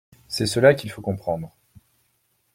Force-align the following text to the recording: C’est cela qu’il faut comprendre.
C’est 0.27 0.47
cela 0.47 0.73
qu’il 0.73 0.89
faut 0.89 1.03
comprendre. 1.03 1.53